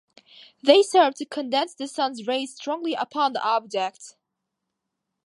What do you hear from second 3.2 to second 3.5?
the